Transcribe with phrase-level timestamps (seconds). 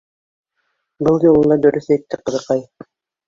[1.07, 2.65] Был юлы ла дөрөҫ әйтте ҡыҙыҡай.